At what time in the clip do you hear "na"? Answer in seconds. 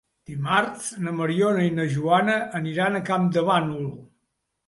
1.07-1.11, 1.79-1.85